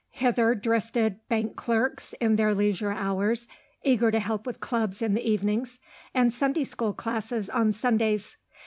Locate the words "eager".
3.83-4.09